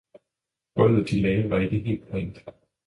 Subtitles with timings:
[0.75, 2.45] Gulvet de lagde var ikke helt plant.